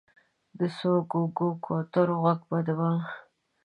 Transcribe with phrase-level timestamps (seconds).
[0.57, 2.99] د څو ګوګو، کوترو ږغ به د بام،